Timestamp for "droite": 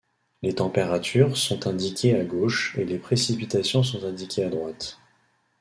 4.49-4.97